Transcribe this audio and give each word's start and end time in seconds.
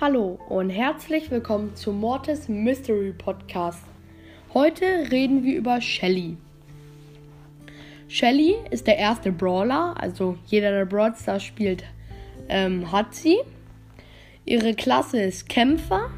Hallo 0.00 0.38
und 0.48 0.70
herzlich 0.70 1.30
willkommen 1.30 1.76
zum 1.76 2.00
Mortis 2.00 2.48
Mystery 2.48 3.12
Podcast. 3.12 3.84
Heute 4.54 4.86
reden 5.10 5.44
wir 5.44 5.58
über 5.58 5.82
Shelly. 5.82 6.38
Shelly 8.08 8.54
ist 8.70 8.86
der 8.86 8.96
erste 8.96 9.30
Brawler, 9.30 9.94
also 9.98 10.38
jeder, 10.46 10.70
der 10.70 10.86
Brawl 10.86 11.12
spielt, 11.38 11.84
ähm, 12.48 12.90
hat 12.90 13.14
sie. 13.14 13.40
Ihre 14.46 14.72
Klasse 14.72 15.20
ist 15.20 15.50
Kämpfer, 15.50 16.08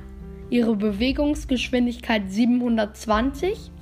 ihre 0.48 0.76
Bewegungsgeschwindigkeit 0.76 2.30
720, 2.30 3.72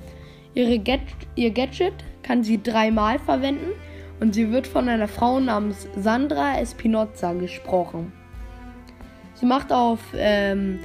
ihre 0.55 0.79
Get 0.79 1.01
ihr 1.35 1.51
Gadget 1.51 1.93
kann 2.23 2.43
sie 2.43 2.63
dreimal 2.63 3.19
verwenden 3.19 3.69
und 4.19 4.33
sie 4.33 4.51
wird 4.51 4.65
von 4.65 4.89
einer 4.89 5.07
Frau 5.07 5.39
namens 5.39 5.87
Sandra 5.95 6.59
Espinoza 6.59 7.33
gesprochen. 7.33 8.13
Sie 9.41 9.47
macht 9.47 9.73
auf, 9.73 9.99
ähm, 10.15 10.79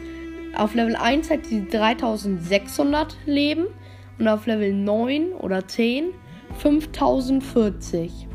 auf 0.57 0.75
Level 0.75 0.97
1 0.97 1.29
hat 1.29 1.45
sie 1.45 1.69
3600 1.69 3.15
Leben 3.27 3.67
und 4.19 4.27
auf 4.29 4.47
Level 4.47 4.73
9 4.73 5.33
oder 5.33 5.69
10 5.69 6.07
5040. 6.59 8.27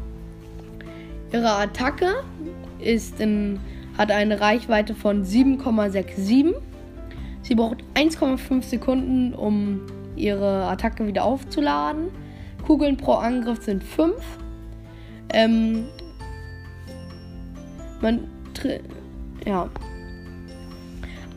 Ihre 1.33 1.51
Attacke 1.53 2.23
ist 2.77 3.19
in, 3.19 3.59
hat 3.97 4.11
eine 4.11 4.39
Reichweite 4.39 4.93
von 4.93 5.25
7,67. 5.25 6.53
Sie 7.41 7.55
braucht 7.55 7.83
1,5 7.95 8.61
Sekunden, 8.61 9.33
um 9.33 9.81
ihre 10.15 10.65
Attacke 10.67 11.07
wieder 11.07 11.23
aufzuladen. 11.23 12.09
Kugeln 12.67 12.95
pro 12.95 13.13
Angriff 13.13 13.63
sind 13.63 13.83
5. 13.83 14.13
Ähm, 15.33 15.85
man 18.01 18.29
ja, 19.47 19.67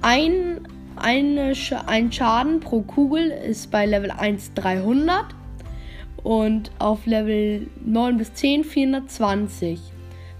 ein, 0.04 0.60
eine, 0.96 1.54
ein 1.86 2.12
Schaden 2.12 2.60
pro 2.60 2.82
Kugel 2.82 3.30
ist 3.30 3.70
bei 3.70 3.86
Level 3.86 4.10
1 4.10 4.52
300 4.52 5.24
und 6.22 6.70
auf 6.78 7.06
Level 7.06 7.68
9 7.82 8.18
bis 8.18 8.34
10 8.34 8.64
420. 8.64 9.80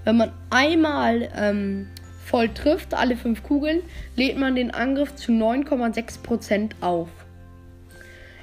Wenn 0.04 0.18
man 0.18 0.32
einmal 0.50 1.30
ähm, 1.34 1.86
voll 2.26 2.50
trifft, 2.50 2.92
alle 2.92 3.16
5 3.16 3.42
Kugeln, 3.42 3.80
lädt 4.16 4.38
man 4.38 4.54
den 4.54 4.70
Angriff 4.70 5.14
zu 5.14 5.32
9,6% 5.32 6.72
auf. 6.82 7.08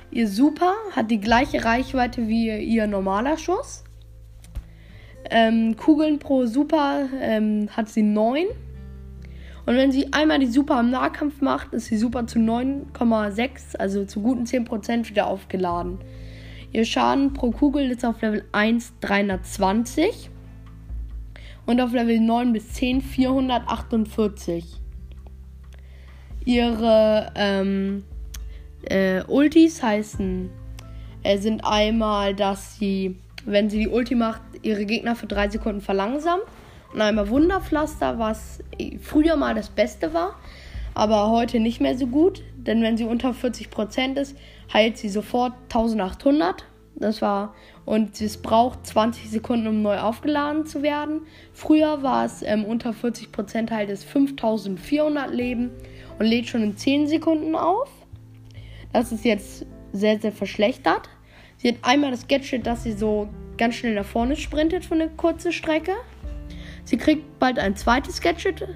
Ihr 0.09 0.27
Super 0.27 0.73
hat 0.95 1.11
die 1.11 1.21
gleiche 1.21 1.63
Reichweite 1.63 2.27
wie 2.27 2.49
ihr 2.49 2.87
normaler 2.87 3.37
Schuss. 3.37 3.83
Ähm, 5.29 5.77
Kugeln 5.77 6.17
pro 6.17 6.47
Super 6.47 7.07
ähm, 7.21 7.69
hat 7.77 7.89
sie 7.89 8.01
9 8.01 8.47
und 9.65 9.75
wenn 9.75 9.91
sie 9.91 10.11
einmal 10.11 10.39
die 10.39 10.47
Super 10.47 10.79
im 10.79 10.89
Nahkampf 10.89 11.41
macht, 11.41 11.73
ist 11.73 11.85
sie 11.85 11.97
Super 11.97 12.25
zu 12.25 12.39
9,6, 12.39 13.77
also 13.77 14.05
zu 14.05 14.21
guten 14.21 14.45
10% 14.45 15.09
wieder 15.09 15.27
aufgeladen. 15.27 15.99
Ihr 16.73 16.85
Schaden 16.85 17.33
pro 17.33 17.51
Kugel 17.51 17.91
ist 17.91 18.05
auf 18.05 18.21
Level 18.21 18.43
1 18.53 18.93
320 19.01 20.29
und 21.65 21.79
auf 21.79 21.93
Level 21.93 22.19
9 22.19 22.53
bis 22.53 22.73
10 22.73 23.01
448. 23.01 24.65
Ihre 26.43 27.31
ähm, 27.35 28.03
äh, 28.83 29.21
Ultis 29.25 29.83
heißen, 29.83 30.49
äh, 31.23 31.37
sind 31.37 31.63
einmal, 31.63 32.33
dass 32.33 32.79
sie, 32.79 33.17
wenn 33.45 33.69
sie 33.69 33.77
die 33.77 33.89
Ulti 33.89 34.15
macht, 34.15 34.41
ihre 34.63 34.85
Gegner 34.85 35.15
für 35.15 35.27
3 35.27 35.49
Sekunden 35.49 35.81
verlangsamt 35.81 36.43
und 36.93 37.01
einmal 37.01 37.29
Wunderpflaster, 37.29 38.19
was 38.19 38.63
früher 39.01 39.35
mal 39.35 39.55
das 39.55 39.69
Beste 39.69 40.13
war, 40.13 40.35
aber 40.93 41.29
heute 41.29 41.59
nicht 41.59 41.81
mehr 41.81 41.97
so 41.97 42.07
gut. 42.07 42.43
Denn 42.55 42.81
wenn 42.83 42.97
sie 42.97 43.05
unter 43.05 43.31
40% 43.31 44.17
ist, 44.19 44.35
heilt 44.73 44.97
sie 44.97 45.09
sofort 45.09 45.53
1800. 45.69 46.65
Das 46.95 47.21
war 47.21 47.55
und 47.85 48.21
es 48.21 48.37
braucht 48.37 48.85
20 48.85 49.29
Sekunden, 49.29 49.67
um 49.67 49.81
neu 49.81 49.97
aufgeladen 49.97 50.65
zu 50.65 50.83
werden. 50.83 51.21
Früher 51.53 52.03
war 52.03 52.25
es 52.25 52.43
ähm, 52.43 52.63
unter 52.63 52.91
40% 52.91 53.71
heilt 53.71 53.89
es 53.89 54.03
5400 54.03 55.33
Leben 55.33 55.71
und 56.19 56.25
lädt 56.25 56.47
schon 56.47 56.61
in 56.61 56.77
10 56.77 57.07
Sekunden 57.07 57.55
auf. 57.55 57.89
Das 58.93 59.11
ist 59.11 59.25
jetzt 59.25 59.65
sehr, 59.93 60.19
sehr 60.19 60.31
verschlechtert. 60.31 61.09
Sie 61.57 61.69
hat 61.69 61.77
einmal 61.81 62.11
das 62.11 62.27
Gadget, 62.27 62.67
dass 62.67 62.83
sie 62.83 62.93
so 62.93 63.29
ganz 63.57 63.75
schnell 63.75 63.95
nach 63.95 64.05
vorne 64.05 64.35
sprintet 64.35 64.85
für 64.85 64.95
eine 64.95 65.09
kurze 65.09 65.51
Strecke. 65.51 65.93
Sie 66.91 66.97
kriegt 66.97 67.39
bald 67.39 67.57
ein 67.57 67.77
zweites 67.77 68.19
Gadget. 68.19 68.67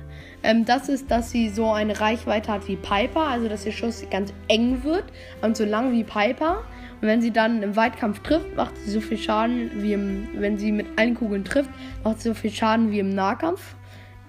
Ähm, 0.41 0.63
das 0.63 0.87
ist, 0.87 1.11
dass 1.11 1.31
sie 1.31 1.49
so 1.49 1.73
eine 1.73 1.99
Reichweite 1.99 2.49
hat 2.49 2.65
wie 2.69 2.77
Piper, 2.77 3.27
also 3.27 3.49
dass 3.49 3.65
ihr 3.65 3.73
Schuss 3.73 4.05
ganz 4.09 4.31
eng 4.47 4.85
wird 4.85 5.03
und 5.41 5.57
so 5.57 5.65
lang 5.65 5.91
wie 5.91 6.05
Piper. 6.05 6.63
Und 7.01 7.09
wenn 7.09 7.21
sie 7.21 7.31
dann 7.31 7.61
im 7.61 7.75
Weitkampf 7.75 8.21
trifft, 8.21 8.55
macht 8.55 8.77
sie 8.77 8.91
so 8.91 9.01
viel 9.01 9.17
Schaden 9.17 9.69
wie 9.83 9.91
im, 9.91 10.29
wenn 10.35 10.57
sie 10.57 10.71
mit 10.71 10.87
allen 10.95 11.13
Kugeln 11.13 11.43
trifft, 11.43 11.69
macht 12.05 12.21
sie 12.21 12.29
so 12.29 12.35
viel 12.35 12.51
Schaden 12.51 12.89
wie 12.89 12.99
im 12.99 13.09
Nahkampf. 13.09 13.75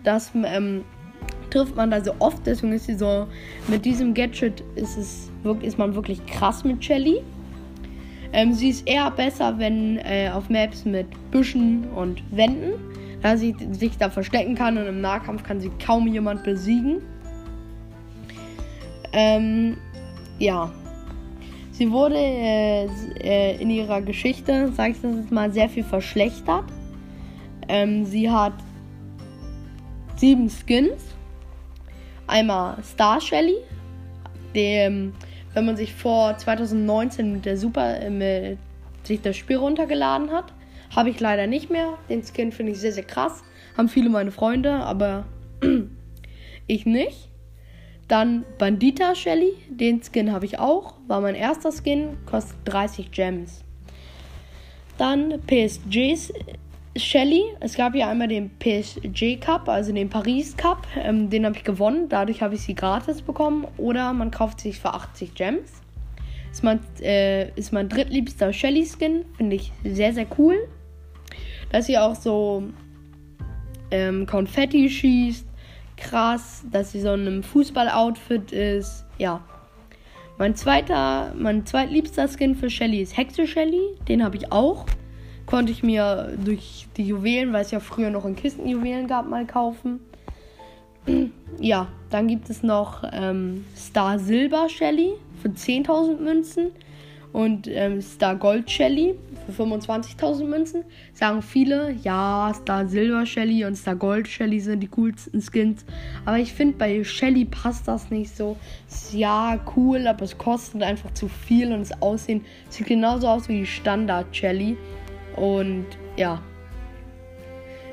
Das 0.03 0.33
ähm, 0.35 0.85
trifft 1.51 1.77
man 1.77 1.93
da 1.93 2.03
so 2.03 2.13
oft, 2.19 2.45
deswegen 2.45 2.73
ist 2.73 2.87
sie 2.87 2.97
so, 2.97 3.29
mit 3.69 3.85
diesem 3.85 4.15
Gadget 4.15 4.65
ist 4.75 4.97
es 4.97 5.31
ist 5.63 5.79
man 5.79 5.95
wirklich 5.95 6.27
krass 6.27 6.65
mit 6.65 6.85
Shelly. 6.85 7.23
Ähm, 8.33 8.53
sie 8.53 8.71
ist 8.71 8.89
eher 8.89 9.13
besser, 9.13 9.61
wenn 9.61 9.99
äh, 9.99 10.29
auf 10.35 10.51
Maps 10.51 10.85
mit 10.85 11.07
Büschen 11.31 11.85
und 11.93 12.21
Wänden 12.37 12.73
da 13.23 13.37
sie 13.37 13.55
sich 13.73 13.97
da 13.99 14.11
verstecken 14.11 14.55
kann 14.55 14.79
und 14.79 14.87
im 14.87 15.01
Nahkampf 15.01 15.43
kann 15.43 15.61
sie 15.61 15.71
kaum 15.85 16.07
jemand 16.07 16.45
besiegen. 16.45 17.03
Ähm, 19.13 19.77
ja. 20.39 20.71
Sie 21.73 21.91
wurde 21.91 22.17
äh, 22.17 22.87
äh, 23.21 23.61
in 23.61 23.69
ihrer 23.71 24.01
Geschichte, 24.01 24.73
sag 24.73 24.93
ich 24.93 25.01
das 25.01 25.15
jetzt 25.17 25.31
mal, 25.31 25.53
sehr 25.53 25.69
viel 25.69 25.85
verschlechtert. 25.85 26.65
Ähm, 27.69 28.05
sie 28.05 28.31
hat 28.31 28.55
sieben 30.17 30.49
Skins. 30.49 31.15
Einmal 32.27 32.83
Star 32.83 33.21
Shelly, 33.21 33.57
dem, 34.55 35.13
wenn 35.55 35.67
man 35.67 35.77
sich 35.77 35.95
vor 35.95 36.37
2019 36.37 37.33
mit 37.33 37.45
der 37.45 37.57
Super, 37.57 38.01
äh, 38.01 38.11
mit 38.11 38.59
sich 39.05 39.21
das 39.21 39.37
Spiel 39.37 39.57
runtergeladen 39.57 40.31
hat, 40.31 40.53
habe 40.95 41.11
ich 41.11 41.21
leider 41.21 41.47
nicht 41.47 41.71
mehr. 41.71 41.95
Den 42.09 42.23
Skin 42.23 42.53
finde 42.53 42.73
ich 42.73 42.79
sehr, 42.79 42.93
sehr 42.93 43.05
krass. 43.05 43.43
Haben 43.77 43.89
viele 43.89 44.09
meine 44.09 44.31
Freunde, 44.31 44.73
aber 44.73 45.27
ich 46.67 46.87
nicht. 46.87 47.29
Dann 48.09 48.45
Bandita 48.59 49.15
Shelly. 49.15 49.53
Den 49.69 50.03
Skin 50.03 50.33
habe 50.33 50.47
ich 50.47 50.59
auch. 50.59 50.95
War 51.09 51.21
mein 51.21 51.35
erster 51.35 51.73
Skin. 51.73 52.17
Kostet 52.25 52.57
30 52.65 53.11
Gems. 53.11 53.65
Dann 54.97 55.41
PSGs 55.47 56.33
Shelly. 56.97 57.43
Es 57.61 57.75
gab 57.75 57.95
ja 57.95 58.09
einmal 58.09 58.29
den 58.29 58.51
PSG 58.59 59.39
Cup, 59.41 59.69
also 59.69 59.93
den 59.93 60.09
Paris 60.09 60.57
Cup. 60.57 60.87
Ähm, 60.97 61.29
den 61.31 61.45
habe 61.45 61.57
ich 61.57 61.65
gewonnen. 61.65 62.09
Dadurch 62.09 62.43
habe 62.43 62.55
ich 62.55 62.63
sie 62.63 62.75
gratis 62.75 63.23
bekommen. 63.23 63.67
Oder 63.77 64.13
man 64.13 64.31
kauft 64.31 64.61
sich 64.61 64.79
für 64.79 64.95
80 64.95 65.35
Gems. 65.35 65.83
Ist 66.53 66.63
mein, 66.63 66.81
äh, 67.03 67.51
ist 67.59 67.73
mein 67.73 67.89
drittliebster 67.89 68.53
Shelly 68.53 68.87
Skin. 68.87 69.25
Finde 69.37 69.57
ich 69.57 69.73
sehr, 69.85 70.15
sehr 70.15 70.27
cool 70.39 70.57
dass 71.71 71.87
sie 71.87 71.99
auch 71.99 72.15
so 72.15 72.65
ähm, 73.91 74.27
Konfetti 74.27 74.89
schießt. 74.89 75.47
Krass, 75.97 76.65
dass 76.71 76.93
sie 76.93 77.01
so 77.01 77.15
in 77.15 77.27
einem 77.27 77.43
Fußballoutfit 77.43 78.53
ist. 78.53 79.05
Ja. 79.19 79.43
Mein 80.39 80.55
zweiter, 80.55 81.33
mein 81.35 81.65
zweitliebster 81.65 82.29
Skin 82.29 82.55
für 82.55 82.69
Shelly 82.69 83.01
ist 83.01 83.17
Hexe 83.17 83.47
Shelly. 83.47 83.97
Den 84.07 84.23
habe 84.23 84.37
ich 84.37 84.53
auch. 84.53 84.85
Konnte 85.47 85.73
ich 85.73 85.83
mir 85.83 86.37
durch 86.45 86.89
die 86.97 87.07
Juwelen, 87.07 87.53
weil 87.53 87.63
es 87.63 87.71
ja 87.71 87.81
früher 87.81 88.11
noch 88.11 88.27
in 88.27 88.37
Kisten 88.37 88.69
Juwelen 88.69 89.07
gab, 89.07 89.29
mal 89.29 89.47
kaufen. 89.47 90.01
ja, 91.61 91.89
dann 92.11 92.29
gibt 92.29 92.51
es 92.51 92.63
noch 92.63 93.05
ähm, 93.13 93.65
Star 93.75 94.19
Silber 94.19 94.69
Shelly 94.69 95.13
für 95.41 95.49
10.000 95.49 96.19
Münzen 96.19 96.73
und 97.37 97.69
ähm, 97.69 98.01
Star 98.01 98.35
Gold 98.35 98.71
Shelly 98.71 99.15
für 99.45 99.63
25.000 99.63 100.45
Münzen. 100.47 100.85
Sagen 101.13 101.43
viele, 101.43 101.93
ja, 102.03 102.51
Star 102.55 102.89
Silver 102.89 103.27
Shelly 103.27 103.67
und 103.67 103.75
Star 103.75 103.95
Gold 103.95 104.27
Shelly 104.27 104.59
sind 104.59 104.81
die 104.81 104.89
coolsten 104.89 105.43
Skins. 105.43 105.85
Aber 106.25 106.39
ich 106.39 106.55
finde, 106.55 106.79
bei 106.79 107.05
Shelly 107.05 107.45
passt 107.45 107.89
das 107.89 108.11
nicht 108.11 108.35
so. 108.35 108.57
Ist 108.89 109.13
ja 109.13 109.61
cool, 109.77 110.07
aber 110.07 110.23
es 110.23 110.39
kostet 110.39 110.83
einfach 110.83 111.13
zu 111.13 111.29
viel 111.29 111.75
und 111.75 111.81
das 111.81 112.01
Aussehen 112.01 112.43
sieht 112.71 112.87
genauso 112.87 113.29
aus 113.29 113.51
wie 113.51 113.59
die 113.59 113.67
Standard 113.67 114.35
Shelly. 114.35 114.79
Und 115.37 115.85
ja. 116.17 116.41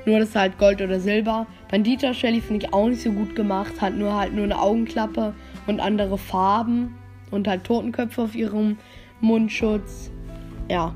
Nur 0.05 0.19
das 0.19 0.29
ist 0.29 0.35
halt 0.37 0.57
Gold 0.57 0.81
oder 0.81 1.01
Silber. 1.01 1.47
Bandita 1.69 2.13
Shelly 2.13 2.39
finde 2.39 2.65
ich 2.65 2.73
auch 2.73 2.87
nicht 2.87 3.01
so 3.01 3.11
gut 3.11 3.35
gemacht. 3.35 3.81
Hat 3.81 3.93
nur 3.93 4.15
halt 4.17 4.33
nur 4.33 4.45
eine 4.45 4.57
Augenklappe 4.57 5.33
und 5.67 5.81
andere 5.81 6.17
Farben. 6.17 6.95
Und 7.29 7.45
halt 7.49 7.65
Totenköpfe 7.65 8.21
auf 8.21 8.35
ihrem 8.35 8.77
Mundschutz. 9.23 10.11
Ja. 10.69 10.93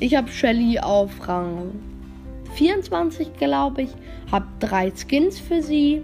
Ich 0.00 0.16
habe 0.16 0.28
Shelly 0.28 0.78
auf 0.78 1.28
Rang 1.28 1.72
24, 2.54 3.34
glaube 3.34 3.82
ich. 3.82 3.90
Hab 4.32 4.60
drei 4.60 4.90
Skins 4.90 5.38
für 5.38 5.62
sie. 5.62 6.02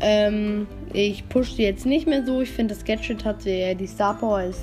Ähm, 0.00 0.66
ich 0.92 1.28
pushe 1.28 1.54
sie 1.54 1.62
jetzt 1.62 1.86
nicht 1.86 2.06
mehr 2.06 2.24
so. 2.24 2.40
Ich 2.40 2.50
finde, 2.50 2.74
das 2.74 2.84
Gadget 2.84 3.24
hat 3.24 3.42
sie, 3.42 3.74
die 3.74 3.86
Star 3.86 4.14
Power 4.14 4.42
ist 4.42 4.62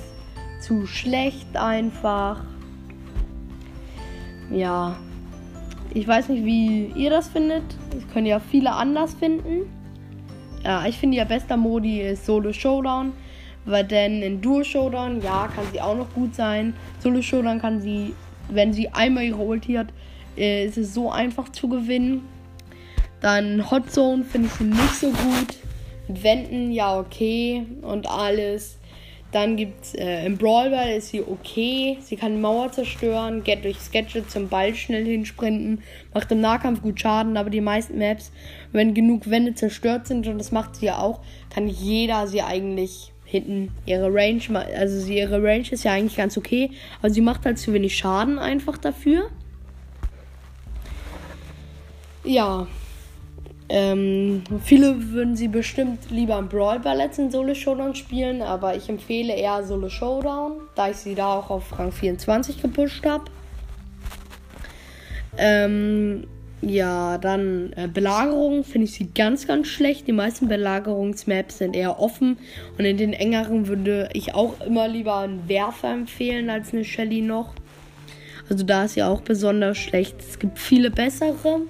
zu 0.60 0.86
schlecht 0.86 1.56
einfach. 1.56 2.42
Ja. 4.50 4.96
Ich 5.92 6.08
weiß 6.08 6.28
nicht, 6.30 6.44
wie 6.44 6.86
ihr 6.96 7.10
das 7.10 7.28
findet. 7.28 7.64
Das 7.90 8.08
können 8.12 8.26
ja 8.26 8.40
viele 8.40 8.72
anders 8.72 9.14
finden. 9.14 9.66
Ja, 10.64 10.86
ich 10.86 10.96
finde, 10.96 11.18
ihr 11.18 11.24
bester 11.24 11.56
Modi 11.56 12.00
ist 12.00 12.24
Solo 12.24 12.52
Showdown. 12.52 13.12
Weil 13.66 13.84
denn 13.84 14.22
in 14.22 14.40
Duo 14.40 14.62
Showdown, 14.62 15.22
ja, 15.22 15.48
kann 15.54 15.64
sie 15.72 15.80
auch 15.80 15.96
noch 15.96 16.12
gut 16.12 16.34
sein. 16.34 16.74
Solo 16.98 17.22
Showdown 17.22 17.60
kann 17.60 17.80
sie, 17.80 18.14
wenn 18.50 18.72
sie 18.72 18.88
einmal 18.88 19.24
ihre 19.24 19.42
Ulti 19.42 19.74
hat, 19.74 19.88
äh, 20.36 20.66
ist 20.66 20.76
es 20.76 20.92
so 20.92 21.10
einfach 21.10 21.48
zu 21.50 21.68
gewinnen. 21.68 22.22
Dann 23.20 23.70
Hot 23.70 23.90
Zone 23.90 24.24
finde 24.24 24.50
ich 24.52 24.60
nicht 24.60 24.94
so 24.96 25.08
gut. 25.08 25.56
Mit 26.08 26.22
Wänden, 26.22 26.72
ja, 26.72 26.98
okay. 26.98 27.64
Und 27.80 28.06
alles. 28.06 28.78
Dann 29.34 29.56
gibt 29.56 29.82
es 29.82 29.94
äh, 29.96 30.24
im 30.26 30.38
Brawlball 30.38 30.92
ist 30.92 31.08
sie 31.08 31.20
okay. 31.20 31.98
Sie 32.00 32.14
kann 32.14 32.40
Mauer 32.40 32.70
zerstören, 32.70 33.42
geht 33.42 33.64
durch 33.64 33.80
Sketche 33.80 34.24
zum 34.28 34.48
Ball 34.48 34.76
schnell 34.76 35.04
hinsprinten, 35.04 35.82
macht 36.14 36.30
im 36.30 36.40
Nahkampf 36.40 36.82
gut 36.82 37.00
Schaden, 37.00 37.36
aber 37.36 37.50
die 37.50 37.60
meisten 37.60 37.98
Maps, 37.98 38.30
wenn 38.70 38.94
genug 38.94 39.28
Wände 39.28 39.56
zerstört 39.56 40.06
sind, 40.06 40.28
und 40.28 40.38
das 40.38 40.52
macht 40.52 40.76
sie 40.76 40.86
ja 40.86 40.98
auch, 40.98 41.20
kann 41.52 41.66
jeder 41.66 42.28
sie 42.28 42.42
eigentlich 42.42 43.12
hinten 43.24 43.72
ihre 43.86 44.14
Range, 44.14 44.40
also 44.78 45.00
sie, 45.00 45.18
ihre 45.18 45.42
Range 45.42 45.66
ist 45.68 45.82
ja 45.82 45.90
eigentlich 45.90 46.16
ganz 46.16 46.38
okay, 46.38 46.70
aber 47.00 47.10
sie 47.10 47.20
macht 47.20 47.44
halt 47.44 47.58
zu 47.58 47.72
wenig 47.72 47.96
Schaden 47.98 48.38
einfach 48.38 48.78
dafür. 48.78 49.30
Ja. 52.22 52.68
Ähm, 53.68 54.42
viele 54.62 55.10
würden 55.12 55.36
sie 55.36 55.48
bestimmt 55.48 56.10
lieber 56.10 56.38
im 56.38 56.48
Brawl 56.48 56.80
Ballets 56.80 57.18
in 57.18 57.30
Solo 57.30 57.54
Showdown 57.54 57.94
spielen, 57.94 58.42
aber 58.42 58.76
ich 58.76 58.88
empfehle 58.88 59.34
eher 59.34 59.64
Solo 59.64 59.88
Showdown, 59.88 60.52
da 60.74 60.90
ich 60.90 60.96
sie 60.96 61.14
da 61.14 61.38
auch 61.38 61.48
auf 61.48 61.78
Rang 61.78 61.90
24 61.90 62.60
gepusht 62.60 63.06
habe. 63.06 63.24
Ähm, 65.38 66.26
ja, 66.60 67.18
dann 67.18 67.72
äh, 67.76 67.88
Belagerung 67.88 68.64
finde 68.64 68.86
ich 68.86 68.94
sie 68.94 69.10
ganz, 69.14 69.46
ganz 69.46 69.68
schlecht. 69.68 70.06
Die 70.06 70.12
meisten 70.12 70.48
Belagerungsmaps 70.48 71.58
sind 71.58 71.76
eher 71.76 72.00
offen. 72.00 72.38
Und 72.78 72.84
in 72.84 72.96
den 72.96 73.12
engeren 73.12 73.66
würde 73.66 74.08
ich 74.12 74.34
auch 74.34 74.60
immer 74.60 74.88
lieber 74.88 75.18
einen 75.18 75.48
Werfer 75.48 75.92
empfehlen 75.92 76.48
als 76.48 76.72
eine 76.72 76.84
Shelly 76.84 77.20
noch. 77.20 77.54
Also 78.48 78.64
da 78.64 78.84
ist 78.84 78.94
sie 78.94 79.02
auch 79.02 79.20
besonders 79.20 79.78
schlecht. 79.78 80.16
Es 80.20 80.38
gibt 80.38 80.58
viele 80.58 80.90
bessere 80.90 81.62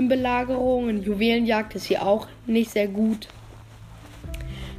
in 0.00 0.08
Belagerung. 0.08 0.88
In 0.88 1.02
Juwelenjagd 1.02 1.74
ist 1.76 1.84
sie 1.84 1.98
auch 1.98 2.26
nicht 2.46 2.70
sehr 2.70 2.88
gut. 2.88 3.28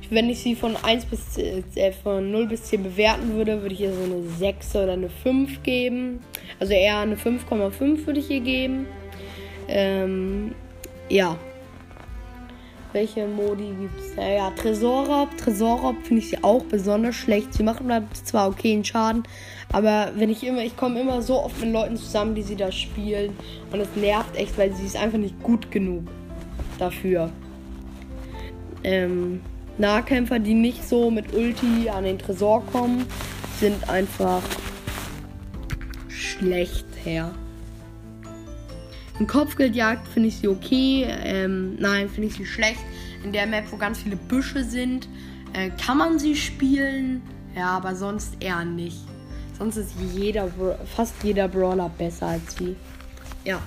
Wenn 0.09 0.29
ich 0.29 0.41
sie 0.41 0.56
von 0.56 0.75
1 0.75 1.06
bis 1.06 1.38
äh, 1.38 1.91
von 1.94 2.31
0 2.31 2.47
bis 2.47 2.63
10 2.63 2.83
bewerten 2.83 3.33
würde, 3.33 3.62
würde 3.62 3.73
ich 3.73 3.81
ihr 3.81 3.94
so 3.94 4.03
eine 4.03 4.23
6 4.23 4.75
oder 4.75 4.94
eine 4.94 5.09
5 5.09 5.63
geben. 5.63 6.19
Also 6.59 6.73
eher 6.73 6.97
eine 6.97 7.15
5,5 7.15 8.06
würde 8.06 8.19
ich 8.19 8.29
ihr 8.29 8.41
geben. 8.41 8.88
Ähm, 9.69 10.53
ja. 11.07 11.38
Welche 12.94 13.26
Modi 13.26 13.74
gibt 13.80 14.00
es? 14.00 14.16
Ja, 14.18 14.52
Tresorraub. 14.52 15.36
Tresorraub 15.38 15.96
finde 16.04 16.22
ich 16.22 16.30
sie 16.30 16.44
auch 16.44 16.64
besonders 16.64 17.16
schlecht. 17.16 17.54
Sie 17.54 17.64
machen 17.64 17.90
zwar 18.26 18.50
okay 18.50 18.74
einen 18.74 18.84
Schaden, 18.84 19.24
aber 19.72 20.12
wenn 20.16 20.30
ich 20.30 20.44
immer, 20.44 20.62
ich 20.64 20.76
komme 20.76 21.00
immer 21.00 21.22
so 21.22 21.42
oft 21.42 21.60
mit 21.62 21.72
Leuten 21.72 21.96
zusammen, 21.96 22.36
die 22.36 22.42
sie 22.42 22.58
da 22.58 22.72
spielen. 22.72 23.34
Und 23.72 23.80
es 23.80 23.88
nervt 23.96 24.36
echt, 24.36 24.58
weil 24.58 24.74
sie 24.74 24.86
ist 24.86 24.98
einfach 24.98 25.18
nicht 25.18 25.42
gut 25.42 25.72
genug 25.72 26.04
dafür. 26.80 27.32
Ähm, 28.84 29.42
Nahkämpfer, 29.78 30.40
die 30.40 30.54
nicht 30.54 30.88
so 30.88 31.10
mit 31.10 31.34
Ulti 31.34 31.90
an 31.90 32.04
den 32.04 32.20
Tresor 32.20 32.66
kommen, 32.66 33.06
sind 33.60 33.90
einfach 33.90 34.42
schlecht 36.10 36.86
her. 37.04 37.32
In 39.21 39.27
Kopfgeldjagd 39.27 40.07
finde 40.07 40.29
ich 40.29 40.38
sie 40.39 40.47
okay. 40.47 41.06
Ähm, 41.07 41.75
nein, 41.75 42.09
finde 42.09 42.29
ich 42.29 42.33
sie 42.33 42.45
schlecht. 42.47 42.79
In 43.23 43.31
der 43.31 43.45
Map, 43.45 43.65
wo 43.71 43.77
ganz 43.77 44.00
viele 44.00 44.15
Büsche 44.15 44.63
sind, 44.63 45.07
äh, 45.53 45.69
kann 45.69 46.00
man 46.00 46.18
sie 46.18 46.35
spielen. 46.35 47.21
Ja, 47.56 47.77
aber 47.77 47.95
sonst 47.95 48.38
eher 48.39 48.65
nicht. 48.65 48.97
Sonst 49.59 49.77
ist 49.77 49.94
jeder, 50.15 50.50
fast 50.95 51.13
jeder 51.21 51.47
Brawler 51.47 51.91
besser 52.00 52.29
als 52.29 52.56
sie. 52.56 52.75
Ja, 53.45 53.62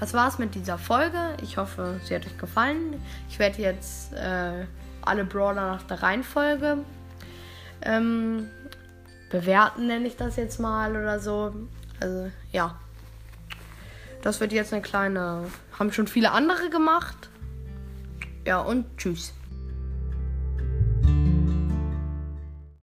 das 0.00 0.14
war's 0.14 0.40
mit 0.40 0.56
dieser 0.56 0.78
Folge. 0.78 1.36
Ich 1.44 1.58
hoffe, 1.58 2.00
sie 2.02 2.16
hat 2.16 2.26
euch 2.26 2.36
gefallen. 2.36 3.00
Ich 3.28 3.38
werde 3.38 3.62
jetzt 3.62 4.12
äh, 4.14 4.66
alle 5.02 5.24
Brawler 5.24 5.76
nach 5.76 5.84
der 5.84 6.02
Reihenfolge 6.02 6.78
ähm, 7.82 8.48
bewerten, 9.30 9.86
nenne 9.86 10.08
ich 10.08 10.16
das 10.16 10.34
jetzt 10.34 10.58
mal 10.58 10.90
oder 10.90 11.20
so. 11.20 11.54
Also, 12.00 12.32
ja. 12.50 12.80
Das 14.22 14.40
wird 14.40 14.52
jetzt 14.52 14.72
eine 14.72 14.82
kleine. 14.82 15.44
Haben 15.78 15.92
schon 15.92 16.08
viele 16.08 16.32
andere 16.32 16.70
gemacht. 16.70 17.28
Ja, 18.44 18.60
und 18.60 18.86
tschüss. 18.96 19.32